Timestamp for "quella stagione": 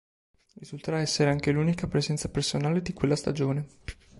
2.91-3.67